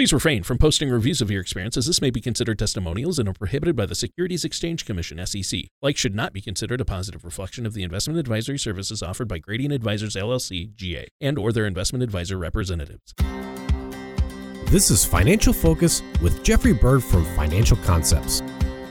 Please 0.00 0.14
refrain 0.14 0.42
from 0.42 0.56
posting 0.56 0.88
reviews 0.88 1.20
of 1.20 1.30
your 1.30 1.42
experience 1.42 1.76
as 1.76 1.84
this 1.84 2.00
may 2.00 2.08
be 2.08 2.22
considered 2.22 2.58
testimonials 2.58 3.18
and 3.18 3.28
are 3.28 3.34
prohibited 3.34 3.76
by 3.76 3.84
the 3.84 3.94
Securities 3.94 4.46
Exchange 4.46 4.86
Commission 4.86 5.20
SEC. 5.26 5.64
Like 5.82 5.98
should 5.98 6.14
not 6.14 6.32
be 6.32 6.40
considered 6.40 6.80
a 6.80 6.86
positive 6.86 7.22
reflection 7.22 7.66
of 7.66 7.74
the 7.74 7.82
investment 7.82 8.18
advisory 8.18 8.58
services 8.58 9.02
offered 9.02 9.28
by 9.28 9.36
Gradient 9.36 9.74
Advisors 9.74 10.16
LLC 10.16 10.74
GA 10.74 11.06
and 11.20 11.36
or 11.36 11.52
their 11.52 11.66
investment 11.66 12.02
advisor 12.02 12.38
representatives. 12.38 13.12
This 14.70 14.90
is 14.90 15.04
Financial 15.04 15.52
Focus 15.52 16.02
with 16.22 16.42
Jeffrey 16.42 16.72
Bird 16.72 17.04
from 17.04 17.26
Financial 17.36 17.76
Concepts. 17.76 18.40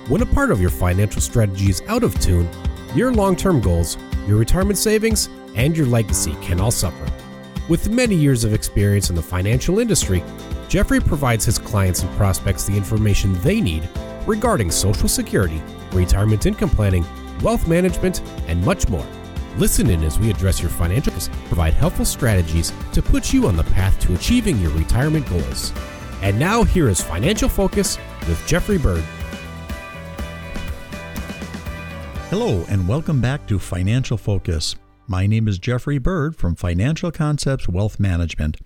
When 0.10 0.22
a 0.22 0.28
part 0.28 0.52
of 0.52 0.62
your 0.62 0.70
financial 0.70 1.22
strategy 1.22 1.72
is 1.72 1.82
out 1.88 2.04
of 2.04 2.20
tune, 2.20 2.48
your 2.94 3.12
long-term 3.12 3.62
goals, 3.62 3.98
your 4.28 4.38
retirement 4.38 4.78
savings, 4.78 5.28
and 5.56 5.76
your 5.76 5.88
legacy 5.88 6.36
can 6.44 6.60
all 6.62 6.70
suffer. 6.70 7.12
With 7.68 7.90
many 7.90 8.16
years 8.16 8.44
of 8.44 8.54
experience 8.54 9.10
in 9.10 9.16
the 9.16 9.24
financial 9.24 9.80
industry, 9.80 10.24
Jeffrey 10.70 11.00
provides 11.00 11.44
his 11.44 11.58
clients 11.58 12.04
and 12.04 12.12
prospects 12.16 12.68
the 12.68 12.78
information 12.78 13.34
they 13.42 13.60
need 13.60 13.90
regarding 14.28 14.70
Social 14.70 15.08
Security, 15.08 15.60
retirement 15.92 16.46
income 16.46 16.70
planning, 16.70 17.04
wealth 17.42 17.68
management, 17.68 18.22
and 18.48 18.64
much 18.64 18.88
more. 18.88 19.06
Listen 19.58 19.90
in 19.90 20.04
as 20.04 20.20
we 20.20 20.30
address 20.30 20.62
your 20.62 20.70
financial 20.70 21.12
provide 21.48 21.74
helpful 21.74 22.06
strategies 22.06 22.72
to 22.94 23.02
put 23.02 23.34
you 23.34 23.48
on 23.48 23.58
the 23.58 23.64
path 23.64 24.00
to 24.00 24.14
achieving 24.14 24.60
your 24.60 24.70
retirement 24.74 25.28
goals. 25.28 25.74
And 26.22 26.38
now 26.38 26.64
here 26.64 26.88
is 26.88 27.02
Financial 27.02 27.50
Focus 27.50 27.98
with 28.28 28.46
Jeffrey 28.46 28.78
Bird. 28.78 29.04
Hello 32.30 32.64
and 32.70 32.88
welcome 32.88 33.20
back 33.20 33.48
to 33.48 33.58
Financial 33.58 34.18
Focus. 34.18 34.76
My 35.08 35.26
name 35.26 35.48
is 35.48 35.58
Jeffrey 35.58 35.98
Bird 35.98 36.36
from 36.36 36.54
Financial 36.54 37.12
Concepts 37.12 37.68
Wealth 37.68 38.00
Management. 38.00 38.58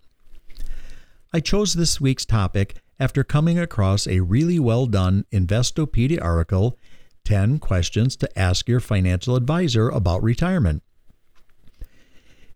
I 1.34 1.40
chose 1.40 1.74
this 1.74 2.00
week's 2.02 2.25
topic 2.25 2.75
after 3.00 3.24
coming 3.24 3.59
across 3.59 4.07
a 4.07 4.19
really 4.22 4.59
well 4.59 4.86
done 4.86 5.25
Investopedia 5.31 6.22
article 6.22 6.78
10 7.26 7.59
questions 7.59 8.16
to 8.18 8.40
ask 8.40 8.68
your 8.68 8.80
financial 8.80 9.36
advisor 9.36 9.90
about 9.90 10.24
retirement. 10.24 10.84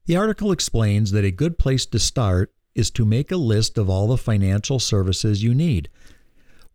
The 0.05 0.17
article 0.17 0.51
explains 0.51 1.11
that 1.11 1.25
a 1.25 1.31
good 1.31 1.57
place 1.57 1.85
to 1.87 1.99
start 1.99 2.53
is 2.75 2.91
to 2.91 3.05
make 3.05 3.31
a 3.31 3.37
list 3.37 3.77
of 3.77 3.89
all 3.89 4.07
the 4.07 4.17
financial 4.17 4.79
services 4.79 5.43
you 5.43 5.55
need. 5.55 5.89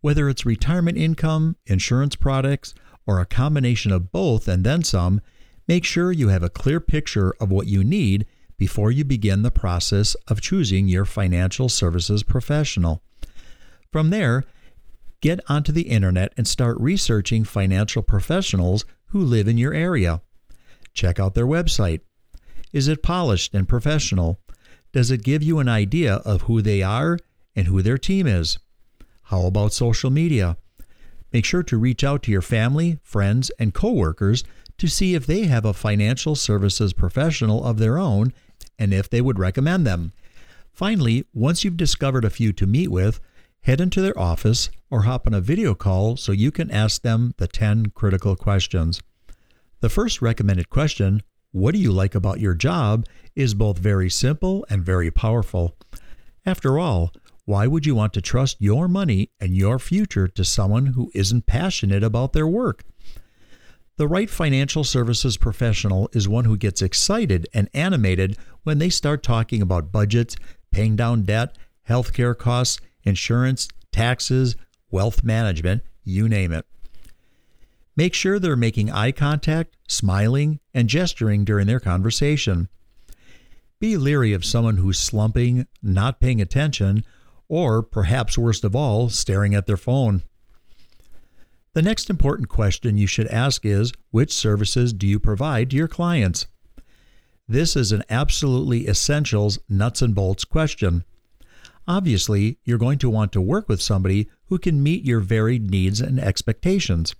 Whether 0.01 0.27
it's 0.27 0.45
retirement 0.45 0.97
income, 0.97 1.55
insurance 1.67 2.15
products, 2.15 2.73
or 3.05 3.19
a 3.19 3.25
combination 3.25 3.91
of 3.91 4.11
both 4.11 4.47
and 4.47 4.63
then 4.63 4.83
some, 4.83 5.21
make 5.67 5.85
sure 5.85 6.11
you 6.11 6.29
have 6.29 6.43
a 6.43 6.49
clear 6.49 6.79
picture 6.79 7.33
of 7.39 7.51
what 7.51 7.67
you 7.67 7.83
need 7.83 8.25
before 8.57 8.91
you 8.91 9.03
begin 9.03 9.41
the 9.41 9.51
process 9.51 10.15
of 10.27 10.41
choosing 10.41 10.87
your 10.87 11.05
financial 11.05 11.69
services 11.69 12.23
professional. 12.23 13.01
From 13.91 14.09
there, 14.09 14.43
get 15.21 15.39
onto 15.47 15.71
the 15.71 15.83
internet 15.83 16.33
and 16.35 16.47
start 16.47 16.77
researching 16.79 17.43
financial 17.43 18.01
professionals 18.01 18.85
who 19.07 19.21
live 19.21 19.47
in 19.47 19.57
your 19.57 19.73
area. 19.73 20.21
Check 20.93 21.19
out 21.19 21.35
their 21.35 21.47
website. 21.47 22.01
Is 22.73 22.87
it 22.87 23.03
polished 23.03 23.53
and 23.53 23.67
professional? 23.67 24.39
Does 24.91 25.11
it 25.11 25.23
give 25.23 25.43
you 25.43 25.59
an 25.59 25.69
idea 25.69 26.15
of 26.15 26.43
who 26.43 26.61
they 26.61 26.81
are 26.81 27.17
and 27.55 27.67
who 27.67 27.81
their 27.81 27.97
team 27.97 28.27
is? 28.27 28.59
How 29.23 29.45
about 29.45 29.73
social 29.73 30.09
media? 30.09 30.57
Make 31.31 31.45
sure 31.45 31.63
to 31.63 31.77
reach 31.77 32.03
out 32.03 32.23
to 32.23 32.31
your 32.31 32.41
family, 32.41 32.99
friends, 33.03 33.51
and 33.57 33.73
coworkers 33.73 34.43
to 34.77 34.87
see 34.87 35.15
if 35.15 35.25
they 35.25 35.43
have 35.43 35.63
a 35.63 35.73
financial 35.73 36.35
services 36.35 36.91
professional 36.91 37.63
of 37.63 37.77
their 37.77 37.97
own 37.97 38.33
and 38.77 38.93
if 38.93 39.09
they 39.09 39.21
would 39.21 39.39
recommend 39.39 39.85
them. 39.85 40.11
Finally, 40.73 41.25
once 41.33 41.63
you've 41.63 41.77
discovered 41.77 42.25
a 42.25 42.29
few 42.29 42.51
to 42.53 42.65
meet 42.65 42.89
with, 42.89 43.19
head 43.63 43.79
into 43.81 44.01
their 44.01 44.17
office 44.17 44.69
or 44.89 45.03
hop 45.03 45.27
on 45.27 45.33
a 45.33 45.41
video 45.41 45.73
call 45.75 46.17
so 46.17 46.31
you 46.31 46.51
can 46.51 46.71
ask 46.71 47.01
them 47.01 47.33
the 47.37 47.47
10 47.47 47.91
critical 47.91 48.35
questions. 48.35 49.01
The 49.81 49.89
first 49.89 50.21
recommended 50.21 50.69
question, 50.69 51.21
What 51.51 51.73
do 51.73 51.79
you 51.79 51.91
like 51.91 52.15
about 52.15 52.39
your 52.39 52.53
job? 52.53 53.05
is 53.35 53.53
both 53.53 53.77
very 53.77 54.09
simple 54.09 54.65
and 54.69 54.83
very 54.83 55.09
powerful. 55.11 55.77
After 56.45 56.77
all, 56.79 57.13
why 57.45 57.67
would 57.67 57.85
you 57.85 57.95
want 57.95 58.13
to 58.13 58.21
trust 58.21 58.57
your 58.59 58.87
money 58.87 59.29
and 59.39 59.55
your 59.55 59.79
future 59.79 60.27
to 60.27 60.43
someone 60.43 60.87
who 60.87 61.11
isn't 61.13 61.45
passionate 61.45 62.03
about 62.03 62.33
their 62.33 62.47
work? 62.47 62.83
The 63.97 64.07
right 64.07 64.29
financial 64.29 64.83
services 64.83 65.37
professional 65.37 66.09
is 66.13 66.27
one 66.27 66.45
who 66.45 66.57
gets 66.57 66.81
excited 66.81 67.47
and 67.53 67.69
animated 67.73 68.37
when 68.63 68.79
they 68.79 68.89
start 68.89 69.21
talking 69.21 69.61
about 69.61 69.91
budgets, 69.91 70.35
paying 70.71 70.95
down 70.95 71.23
debt, 71.23 71.57
healthcare 71.87 72.37
costs, 72.37 72.79
insurance, 73.03 73.67
taxes, 73.91 74.55
wealth 74.89 75.23
management, 75.23 75.83
you 76.03 76.27
name 76.27 76.51
it. 76.51 76.65
Make 77.95 78.13
sure 78.13 78.39
they're 78.39 78.55
making 78.55 78.89
eye 78.89 79.11
contact, 79.11 79.75
smiling, 79.87 80.59
and 80.73 80.87
gesturing 80.87 81.43
during 81.43 81.67
their 81.67 81.79
conversation. 81.79 82.69
Be 83.79 83.97
leery 83.97 84.33
of 84.33 84.45
someone 84.45 84.77
who's 84.77 84.99
slumping, 84.99 85.67
not 85.81 86.19
paying 86.19 86.41
attention, 86.41 87.03
or 87.47 87.81
perhaps 87.81 88.37
worst 88.37 88.63
of 88.63 88.75
all, 88.75 89.09
staring 89.09 89.53
at 89.53 89.65
their 89.65 89.77
phone. 89.77 90.23
The 91.73 91.81
next 91.81 92.09
important 92.09 92.49
question 92.49 92.97
you 92.97 93.07
should 93.07 93.27
ask 93.27 93.65
is 93.65 93.91
which 94.09 94.31
services 94.33 94.93
do 94.93 95.07
you 95.07 95.19
provide 95.19 95.69
to 95.69 95.77
your 95.77 95.87
clients? 95.87 96.47
This 97.47 97.75
is 97.75 97.91
an 97.91 98.03
absolutely 98.09 98.87
essentials 98.87 99.59
nuts 99.67 100.01
and 100.01 100.15
bolts 100.15 100.45
question. 100.45 101.03
Obviously, 101.87 102.57
you're 102.63 102.77
going 102.77 102.99
to 102.99 103.09
want 103.09 103.31
to 103.31 103.41
work 103.41 103.67
with 103.67 103.81
somebody 103.81 104.29
who 104.45 104.57
can 104.57 104.83
meet 104.83 105.03
your 105.03 105.19
varied 105.19 105.69
needs 105.69 105.99
and 105.99 106.19
expectations. 106.19 107.15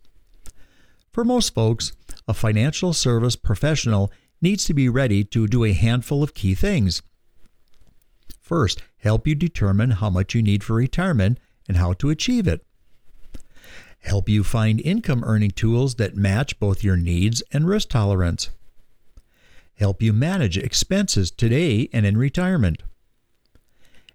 For 1.12 1.26
most 1.26 1.54
folks, 1.54 1.94
a 2.28 2.34
financial 2.34 2.94
service 2.94 3.36
professional 3.36 4.12
needs 4.42 4.66
to 4.66 4.74
be 4.74 4.88
ready 4.90 5.24
to 5.26 5.48
do 5.48 5.64
a 5.64 5.74
handful 5.74 6.24
of 6.24 6.34
key 6.34 6.56
things. 6.56 7.02
First, 8.40 8.82
help 8.98 9.28
you 9.28 9.36
determine 9.36 9.92
how 9.92 10.10
much 10.10 10.36
you 10.36 10.42
need 10.42 10.64
for 10.64 10.74
retirement 10.74 11.40
and 11.68 11.78
how 11.78 11.94
to 11.94 12.10
achieve 12.10 12.48
it. 12.48 12.66
Help 14.00 14.28
you 14.28 14.44
find 14.44 14.82
income 14.82 15.24
earning 15.24 15.52
tools 15.52 15.96
that 15.96 16.16
match 16.16 16.60
both 16.60 16.84
your 16.84 16.98
needs 16.98 17.44
and 17.52 17.68
risk 17.68 17.90
tolerance. 17.90 18.50
Help 19.76 20.02
you 20.02 20.12
manage 20.12 20.58
expenses 20.58 21.32
today 21.32 21.90
and 21.94 22.06
in 22.06 22.18
retirement 22.18 22.82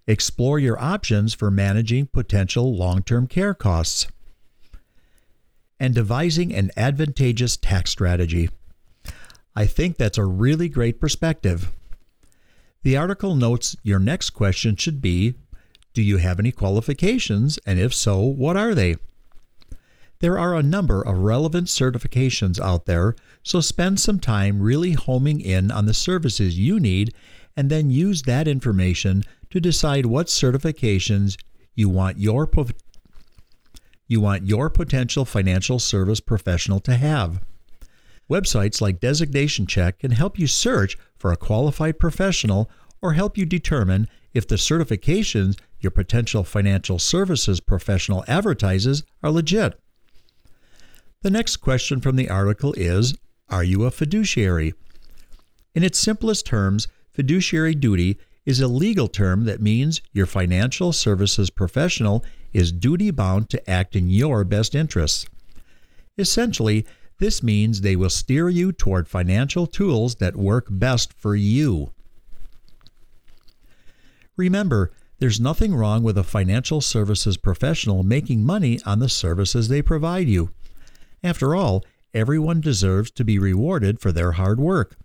Explore 0.08 0.60
your 0.60 0.80
options 0.80 1.34
for 1.34 1.50
managing 1.50 2.06
potential 2.06 2.76
long 2.76 3.02
term 3.02 3.26
care 3.26 3.54
costs. 3.54 4.06
And 5.80 5.94
devising 5.94 6.54
an 6.54 6.70
advantageous 6.76 7.56
tax 7.56 7.90
strategy. 7.90 8.48
I 9.54 9.66
think 9.66 9.96
that's 9.96 10.18
a 10.18 10.24
really 10.24 10.68
great 10.68 11.00
perspective. 11.00 11.72
The 12.82 12.96
article 12.96 13.34
notes 13.34 13.76
your 13.82 13.98
next 13.98 14.30
question 14.30 14.76
should 14.76 15.02
be 15.02 15.34
Do 15.92 16.02
you 16.02 16.18
have 16.18 16.38
any 16.38 16.52
qualifications, 16.52 17.58
and 17.66 17.80
if 17.80 17.92
so, 17.92 18.20
what 18.20 18.56
are 18.56 18.74
they? 18.74 18.96
There 20.20 20.38
are 20.38 20.54
a 20.54 20.62
number 20.62 21.02
of 21.02 21.18
relevant 21.18 21.66
certifications 21.66 22.60
out 22.60 22.86
there, 22.86 23.16
so 23.42 23.60
spend 23.60 24.00
some 24.00 24.20
time 24.20 24.60
really 24.60 24.92
homing 24.92 25.40
in 25.40 25.70
on 25.70 25.86
the 25.86 25.92
services 25.92 26.58
you 26.58 26.80
need 26.80 27.12
and 27.56 27.70
then 27.70 27.90
use 27.90 28.22
that 28.22 28.46
information 28.46 29.24
to 29.56 29.60
decide 29.60 30.04
what 30.04 30.26
certifications 30.26 31.38
you 31.74 31.88
want 31.88 32.18
your 32.18 32.46
you 34.06 34.20
want 34.20 34.46
your 34.46 34.68
potential 34.68 35.24
financial 35.24 35.78
service 35.78 36.20
professional 36.20 36.78
to 36.78 36.94
have. 36.94 37.40
Websites 38.30 38.82
like 38.82 39.00
Designation 39.00 39.66
Check 39.66 40.00
can 40.00 40.10
help 40.10 40.38
you 40.38 40.46
search 40.46 40.98
for 41.16 41.32
a 41.32 41.38
qualified 41.38 41.98
professional 41.98 42.70
or 43.00 43.14
help 43.14 43.38
you 43.38 43.46
determine 43.46 44.08
if 44.34 44.46
the 44.46 44.56
certifications 44.56 45.58
your 45.80 45.90
potential 45.90 46.44
financial 46.44 46.98
services 46.98 47.58
professional 47.58 48.26
advertises 48.28 49.04
are 49.22 49.30
legit. 49.30 49.80
The 51.22 51.30
next 51.30 51.56
question 51.56 52.02
from 52.02 52.16
the 52.16 52.28
article 52.28 52.74
is 52.76 53.14
Are 53.48 53.64
you 53.64 53.84
a 53.84 53.90
fiduciary? 53.90 54.74
In 55.74 55.82
its 55.82 55.98
simplest 55.98 56.44
terms, 56.44 56.88
fiduciary 57.14 57.74
duty 57.74 58.18
is 58.46 58.60
a 58.60 58.68
legal 58.68 59.08
term 59.08 59.44
that 59.44 59.60
means 59.60 60.00
your 60.12 60.24
financial 60.24 60.92
services 60.92 61.50
professional 61.50 62.24
is 62.52 62.72
duty 62.72 63.10
bound 63.10 63.50
to 63.50 63.70
act 63.70 63.96
in 63.96 64.08
your 64.08 64.44
best 64.44 64.74
interests. 64.74 65.26
Essentially, 66.16 66.86
this 67.18 67.42
means 67.42 67.80
they 67.80 67.96
will 67.96 68.10
steer 68.10 68.48
you 68.48 68.72
toward 68.72 69.08
financial 69.08 69.66
tools 69.66 70.16
that 70.16 70.36
work 70.36 70.66
best 70.70 71.12
for 71.12 71.34
you. 71.34 71.90
Remember, 74.36 74.92
there's 75.18 75.40
nothing 75.40 75.74
wrong 75.74 76.02
with 76.02 76.18
a 76.18 76.22
financial 76.22 76.82
services 76.82 77.38
professional 77.38 78.02
making 78.02 78.44
money 78.44 78.78
on 78.84 78.98
the 78.98 79.08
services 79.08 79.68
they 79.68 79.80
provide 79.80 80.28
you. 80.28 80.50
After 81.22 81.54
all, 81.54 81.84
everyone 82.12 82.60
deserves 82.60 83.10
to 83.12 83.24
be 83.24 83.38
rewarded 83.38 83.98
for 83.98 84.12
their 84.12 84.32
hard 84.32 84.60
work. 84.60 84.96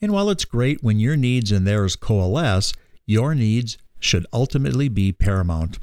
And 0.00 0.12
while 0.12 0.30
it's 0.30 0.44
great 0.44 0.82
when 0.82 0.98
your 0.98 1.16
needs 1.16 1.50
and 1.50 1.66
theirs 1.66 1.96
coalesce, 1.96 2.72
your 3.06 3.34
needs 3.34 3.78
should 3.98 4.26
ultimately 4.32 4.88
be 4.88 5.12
paramount. 5.12 5.78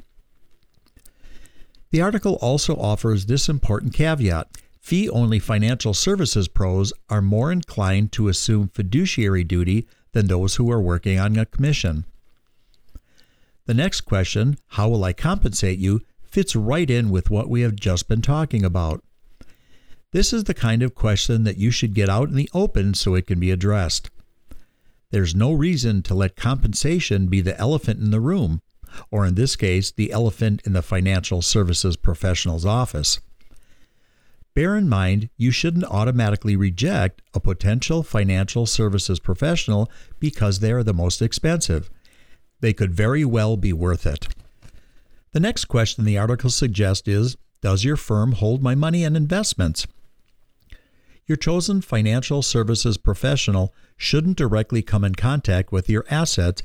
The 1.90 2.00
article 2.00 2.34
also 2.40 2.76
offers 2.76 3.26
this 3.26 3.48
important 3.48 3.94
caveat 3.94 4.48
fee 4.86 5.10
only 5.10 5.40
financial 5.40 5.92
services 5.92 6.46
pros 6.46 6.92
are 7.10 7.20
more 7.20 7.50
inclined 7.50 8.12
to 8.12 8.28
assume 8.28 8.68
fiduciary 8.68 9.42
duty 9.42 9.84
than 10.12 10.28
those 10.28 10.54
who 10.54 10.70
are 10.70 10.80
working 10.80 11.18
on 11.18 11.36
a 11.36 11.44
commission. 11.44 12.04
The 13.64 13.74
next 13.74 14.02
question, 14.02 14.56
how 14.68 14.88
will 14.88 15.02
I 15.02 15.12
compensate 15.12 15.80
you, 15.80 16.02
fits 16.22 16.54
right 16.54 16.88
in 16.88 17.10
with 17.10 17.30
what 17.30 17.50
we 17.50 17.62
have 17.62 17.74
just 17.74 18.06
been 18.06 18.22
talking 18.22 18.64
about. 18.64 19.02
This 20.16 20.32
is 20.32 20.44
the 20.44 20.54
kind 20.54 20.82
of 20.82 20.94
question 20.94 21.44
that 21.44 21.58
you 21.58 21.70
should 21.70 21.92
get 21.92 22.08
out 22.08 22.30
in 22.30 22.36
the 22.36 22.48
open 22.54 22.94
so 22.94 23.14
it 23.14 23.26
can 23.26 23.38
be 23.38 23.50
addressed. 23.50 24.08
There's 25.10 25.34
no 25.34 25.52
reason 25.52 26.00
to 26.04 26.14
let 26.14 26.36
compensation 26.36 27.26
be 27.26 27.42
the 27.42 27.54
elephant 27.60 28.00
in 28.00 28.12
the 28.12 28.18
room, 28.18 28.62
or 29.10 29.26
in 29.26 29.34
this 29.34 29.56
case, 29.56 29.92
the 29.92 30.10
elephant 30.10 30.62
in 30.64 30.72
the 30.72 30.80
financial 30.80 31.42
services 31.42 31.98
professional's 31.98 32.64
office. 32.64 33.20
Bear 34.54 34.74
in 34.74 34.88
mind, 34.88 35.28
you 35.36 35.50
shouldn't 35.50 35.84
automatically 35.84 36.56
reject 36.56 37.20
a 37.34 37.38
potential 37.38 38.02
financial 38.02 38.64
services 38.64 39.20
professional 39.20 39.90
because 40.18 40.60
they 40.60 40.72
are 40.72 40.82
the 40.82 40.94
most 40.94 41.20
expensive. 41.20 41.90
They 42.60 42.72
could 42.72 42.94
very 42.94 43.26
well 43.26 43.58
be 43.58 43.74
worth 43.74 44.06
it. 44.06 44.28
The 45.32 45.40
next 45.40 45.66
question 45.66 46.06
the 46.06 46.16
article 46.16 46.48
suggests 46.48 47.06
is 47.06 47.36
Does 47.60 47.84
your 47.84 47.96
firm 47.96 48.32
hold 48.32 48.62
my 48.62 48.74
money 48.74 49.04
and 49.04 49.14
investments? 49.14 49.86
Your 51.26 51.36
chosen 51.36 51.80
financial 51.80 52.40
services 52.42 52.96
professional 52.96 53.74
shouldn't 53.96 54.36
directly 54.36 54.82
come 54.82 55.04
in 55.04 55.14
contact 55.14 55.72
with 55.72 55.90
your 55.90 56.04
assets, 56.08 56.62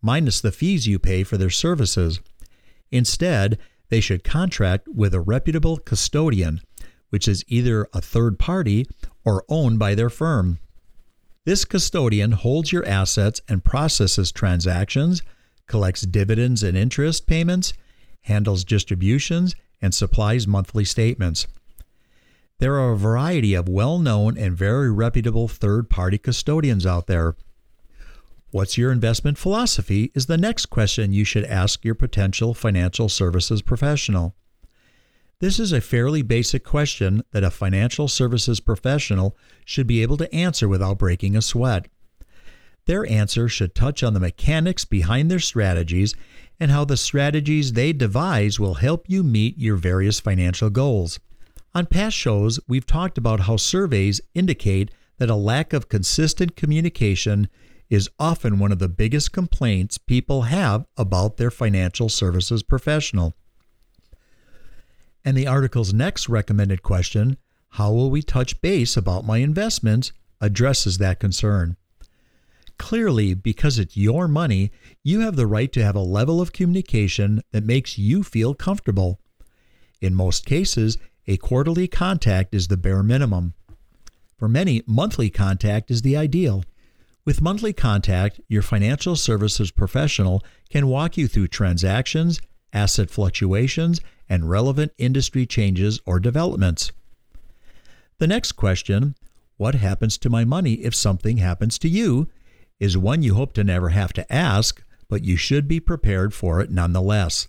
minus 0.00 0.40
the 0.40 0.52
fees 0.52 0.86
you 0.86 0.98
pay 0.98 1.24
for 1.24 1.36
their 1.36 1.50
services. 1.50 2.20
Instead, 2.92 3.58
they 3.88 4.00
should 4.00 4.22
contract 4.22 4.86
with 4.88 5.14
a 5.14 5.20
reputable 5.20 5.78
custodian, 5.78 6.60
which 7.10 7.26
is 7.26 7.44
either 7.48 7.88
a 7.92 8.00
third 8.00 8.38
party 8.38 8.86
or 9.24 9.44
owned 9.48 9.78
by 9.78 9.94
their 9.94 10.10
firm. 10.10 10.58
This 11.44 11.64
custodian 11.64 12.32
holds 12.32 12.72
your 12.72 12.86
assets 12.86 13.40
and 13.48 13.64
processes 13.64 14.32
transactions, 14.32 15.22
collects 15.66 16.02
dividends 16.02 16.62
and 16.62 16.76
interest 16.76 17.26
payments, 17.26 17.72
handles 18.22 18.64
distributions, 18.64 19.54
and 19.82 19.94
supplies 19.94 20.46
monthly 20.46 20.84
statements. 20.84 21.46
There 22.60 22.76
are 22.76 22.92
a 22.92 22.96
variety 22.96 23.54
of 23.54 23.68
well 23.68 23.98
known 23.98 24.38
and 24.38 24.56
very 24.56 24.90
reputable 24.90 25.48
third 25.48 25.90
party 25.90 26.18
custodians 26.18 26.86
out 26.86 27.06
there. 27.06 27.36
What's 28.52 28.78
your 28.78 28.92
investment 28.92 29.36
philosophy 29.38 30.12
is 30.14 30.26
the 30.26 30.38
next 30.38 30.66
question 30.66 31.12
you 31.12 31.24
should 31.24 31.44
ask 31.44 31.84
your 31.84 31.96
potential 31.96 32.54
financial 32.54 33.08
services 33.08 33.62
professional. 33.62 34.36
This 35.40 35.58
is 35.58 35.72
a 35.72 35.80
fairly 35.80 36.22
basic 36.22 36.62
question 36.62 37.24
that 37.32 37.42
a 37.42 37.50
financial 37.50 38.06
services 38.06 38.60
professional 38.60 39.36
should 39.64 39.88
be 39.88 40.00
able 40.02 40.16
to 40.18 40.32
answer 40.32 40.68
without 40.68 40.98
breaking 40.98 41.36
a 41.36 41.42
sweat. 41.42 41.88
Their 42.86 43.04
answer 43.10 43.48
should 43.48 43.74
touch 43.74 44.04
on 44.04 44.14
the 44.14 44.20
mechanics 44.20 44.84
behind 44.84 45.30
their 45.30 45.40
strategies 45.40 46.14
and 46.60 46.70
how 46.70 46.84
the 46.84 46.96
strategies 46.96 47.72
they 47.72 47.92
devise 47.92 48.60
will 48.60 48.74
help 48.74 49.06
you 49.08 49.24
meet 49.24 49.58
your 49.58 49.76
various 49.76 50.20
financial 50.20 50.70
goals. 50.70 51.18
On 51.74 51.86
past 51.86 52.16
shows, 52.16 52.60
we've 52.68 52.86
talked 52.86 53.18
about 53.18 53.40
how 53.40 53.56
surveys 53.56 54.20
indicate 54.32 54.92
that 55.18 55.30
a 55.30 55.34
lack 55.34 55.72
of 55.72 55.88
consistent 55.88 56.54
communication 56.54 57.48
is 57.90 58.08
often 58.18 58.58
one 58.58 58.70
of 58.70 58.78
the 58.78 58.88
biggest 58.88 59.32
complaints 59.32 59.98
people 59.98 60.42
have 60.42 60.86
about 60.96 61.36
their 61.36 61.50
financial 61.50 62.08
services 62.08 62.62
professional. 62.62 63.34
And 65.24 65.36
the 65.36 65.48
article's 65.48 65.92
next 65.92 66.28
recommended 66.28 66.82
question, 66.82 67.38
How 67.70 67.92
will 67.92 68.10
we 68.10 68.22
touch 68.22 68.60
base 68.60 68.96
about 68.96 69.24
my 69.24 69.38
investments? 69.38 70.12
addresses 70.40 70.98
that 70.98 71.18
concern. 71.18 71.76
Clearly, 72.78 73.34
because 73.34 73.78
it's 73.78 73.96
your 73.96 74.28
money, 74.28 74.70
you 75.02 75.20
have 75.20 75.36
the 75.36 75.46
right 75.46 75.72
to 75.72 75.82
have 75.82 75.96
a 75.96 76.00
level 76.00 76.40
of 76.40 76.52
communication 76.52 77.40
that 77.52 77.64
makes 77.64 77.96
you 77.96 78.22
feel 78.22 78.54
comfortable. 78.54 79.20
In 80.02 80.14
most 80.14 80.44
cases, 80.44 80.98
a 81.26 81.36
quarterly 81.36 81.88
contact 81.88 82.54
is 82.54 82.68
the 82.68 82.76
bare 82.76 83.02
minimum. 83.02 83.54
For 84.36 84.48
many, 84.48 84.82
monthly 84.86 85.30
contact 85.30 85.90
is 85.90 86.02
the 86.02 86.16
ideal. 86.16 86.64
With 87.24 87.40
monthly 87.40 87.72
contact, 87.72 88.40
your 88.48 88.62
financial 88.62 89.16
services 89.16 89.70
professional 89.70 90.42
can 90.68 90.88
walk 90.88 91.16
you 91.16 91.26
through 91.26 91.48
transactions, 91.48 92.40
asset 92.72 93.10
fluctuations, 93.10 94.00
and 94.28 94.50
relevant 94.50 94.92
industry 94.98 95.46
changes 95.46 96.00
or 96.04 96.20
developments. 96.20 96.92
The 98.18 98.26
next 98.26 98.52
question, 98.52 99.14
what 99.56 99.74
happens 99.74 100.18
to 100.18 100.30
my 100.30 100.44
money 100.44 100.74
if 100.74 100.94
something 100.94 101.38
happens 101.38 101.78
to 101.78 101.88
you, 101.88 102.28
is 102.80 102.98
one 102.98 103.22
you 103.22 103.34
hope 103.34 103.54
to 103.54 103.64
never 103.64 103.90
have 103.90 104.12
to 104.12 104.32
ask, 104.32 104.82
but 105.08 105.24
you 105.24 105.36
should 105.36 105.66
be 105.68 105.80
prepared 105.80 106.34
for 106.34 106.60
it 106.60 106.70
nonetheless. 106.70 107.48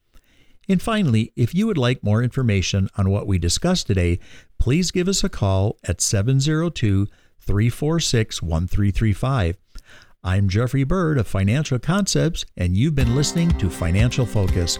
And 0.69 0.83
finally, 0.83 1.33
if 1.37 1.55
you 1.55 1.69
would 1.69 1.79
like 1.79 2.03
more 2.03 2.25
information 2.25 2.89
on 2.97 3.09
what 3.09 3.29
we 3.29 3.39
discussed 3.39 3.87
today, 3.87 4.19
please 4.59 4.91
give 4.91 5.07
us 5.07 5.23
a 5.23 5.29
call 5.29 5.79
at 5.85 6.01
702 6.01 7.07
346 7.49 8.43
1335. 8.43 9.57
I'm 10.23 10.51
Jeffrey 10.51 10.85
Bird 10.85 11.17
of 11.17 11.27
Financial 11.27 11.79
Concepts, 11.79 12.45
and 12.59 12.77
you've 12.77 12.95
been 12.95 13.17
listening 13.17 13.49
to 13.57 13.71
Financial 13.71 14.27
Focus. 14.27 14.79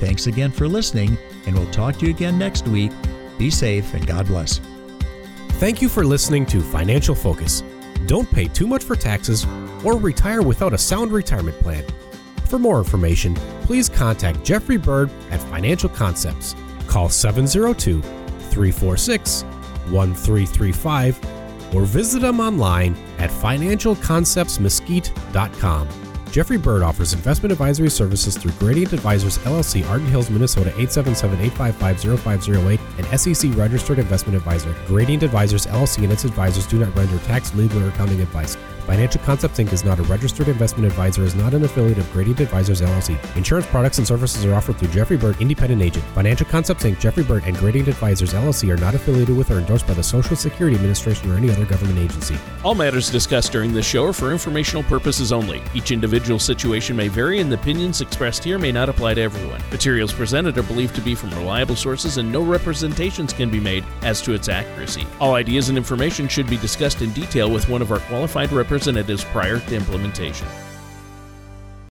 Thanks 0.00 0.26
again 0.26 0.50
for 0.50 0.66
listening, 0.66 1.16
and 1.46 1.56
we'll 1.56 1.70
talk 1.70 1.96
to 1.98 2.06
you 2.06 2.10
again 2.10 2.36
next 2.36 2.66
week. 2.66 2.90
Be 3.38 3.48
safe 3.48 3.94
and 3.94 4.04
God 4.08 4.26
bless. 4.26 4.60
Thank 5.60 5.80
you 5.80 5.88
for 5.88 6.04
listening 6.04 6.46
to 6.46 6.60
Financial 6.60 7.14
Focus. 7.14 7.62
Don't 8.06 8.28
pay 8.32 8.46
too 8.46 8.66
much 8.66 8.82
for 8.82 8.96
taxes 8.96 9.46
or 9.84 9.96
retire 9.96 10.42
without 10.42 10.74
a 10.74 10.78
sound 10.78 11.12
retirement 11.12 11.60
plan. 11.60 11.84
For 12.46 12.58
more 12.58 12.78
information, 12.78 13.36
please 13.62 13.88
contact 13.88 14.42
Jeffrey 14.42 14.78
Bird 14.78 15.12
at 15.30 15.40
Financial 15.42 15.88
Concepts. 15.88 16.56
Call 16.88 17.08
702 17.08 18.02
346 18.02 19.44
1335 19.92 21.29
or 21.74 21.84
visit 21.84 22.20
them 22.20 22.40
online 22.40 22.96
at 23.18 23.30
financialconceptsmesquite.com. 23.30 25.88
Jeffrey 26.30 26.58
Bird 26.58 26.82
offers 26.82 27.12
investment 27.12 27.50
advisory 27.50 27.90
services 27.90 28.36
through 28.36 28.52
Gradient 28.52 28.92
Advisors 28.92 29.38
LLC, 29.38 29.84
Arden 29.88 30.06
Hills, 30.06 30.30
Minnesota 30.30 30.70
877-855-0508, 30.70 32.78
and 32.98 33.20
SEC 33.20 33.52
registered 33.56 33.98
investment 33.98 34.36
advisor. 34.36 34.72
Gradient 34.86 35.24
Advisors 35.24 35.66
LLC 35.66 36.04
and 36.04 36.12
its 36.12 36.24
advisors 36.24 36.66
do 36.66 36.78
not 36.78 36.94
render 36.94 37.18
tax, 37.24 37.52
legal, 37.54 37.82
or 37.82 37.88
accounting 37.88 38.20
advice. 38.20 38.56
Financial 38.80 39.20
Concepts 39.22 39.58
Inc. 39.58 39.72
is 39.72 39.84
not 39.84 39.98
a 39.98 40.02
registered 40.04 40.48
investment 40.48 40.86
advisor, 40.86 41.22
is 41.22 41.34
not 41.34 41.54
an 41.54 41.64
affiliate 41.64 41.98
of 41.98 42.10
Gradient 42.12 42.40
Advisors 42.40 42.80
LLC. 42.80 43.16
Insurance 43.36 43.66
products 43.66 43.98
and 43.98 44.06
services 44.06 44.44
are 44.44 44.54
offered 44.54 44.78
through 44.78 44.88
Jeffrey 44.88 45.16
Bird, 45.16 45.40
independent 45.40 45.82
agent. 45.82 46.04
Financial 46.14 46.46
Concepts 46.46 46.84
Inc., 46.84 46.98
Jeffrey 46.98 47.22
Bird, 47.22 47.44
and 47.44 47.56
Gradient 47.56 47.88
Advisors 47.88 48.32
LLC 48.32 48.70
are 48.70 48.80
not 48.80 48.94
affiliated 48.94 49.36
with 49.36 49.50
or 49.50 49.58
endorsed 49.58 49.86
by 49.86 49.94
the 49.94 50.02
Social 50.02 50.36
Security 50.36 50.76
Administration 50.76 51.30
or 51.30 51.36
any 51.36 51.50
other 51.50 51.64
government 51.64 51.98
agency. 51.98 52.36
All 52.64 52.74
matters 52.74 53.10
discussed 53.10 53.52
during 53.52 53.72
this 53.72 53.86
show 53.86 54.06
are 54.06 54.12
for 54.12 54.32
informational 54.32 54.82
purposes 54.82 55.32
only. 55.32 55.62
Each 55.74 55.90
individual 55.90 56.38
situation 56.38 56.96
may 56.96 57.08
vary, 57.08 57.40
and 57.40 57.50
the 57.50 57.56
opinions 57.56 58.00
expressed 58.00 58.44
here 58.44 58.58
may 58.58 58.72
not 58.72 58.88
apply 58.88 59.14
to 59.14 59.20
everyone. 59.20 59.60
Materials 59.70 60.12
presented 60.12 60.58
are 60.58 60.62
believed 60.62 60.94
to 60.94 61.00
be 61.00 61.14
from 61.14 61.30
reliable 61.30 61.76
sources, 61.76 62.16
and 62.16 62.30
no 62.30 62.42
representations 62.42 63.32
can 63.32 63.50
be 63.50 63.60
made 63.60 63.84
as 64.02 64.20
to 64.22 64.32
its 64.32 64.48
accuracy. 64.48 65.06
All 65.20 65.34
ideas 65.34 65.68
and 65.68 65.78
information 65.78 66.28
should 66.28 66.48
be 66.48 66.56
discussed 66.56 67.02
in 67.02 67.12
detail 67.12 67.50
with 67.50 67.68
one 67.68 67.82
of 67.82 67.92
our 67.92 68.00
qualified 68.00 68.52
representatives 68.70 69.24
prior 69.24 69.58
to 69.58 69.74
implementation. 69.74 70.46